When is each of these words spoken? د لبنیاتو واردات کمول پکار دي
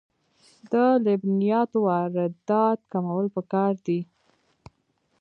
د 0.71 0.73
لبنیاتو 1.05 1.77
واردات 1.87 2.77
کمول 2.91 3.25
پکار 3.35 3.73
دي 3.85 3.99